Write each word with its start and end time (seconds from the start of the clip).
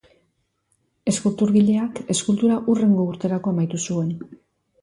Eskulturgileak 1.11 2.01
eskultura 2.15 2.57
hurrengo 2.65 3.07
urterako 3.13 3.55
amaitu 3.55 3.83
zuen. 3.91 4.13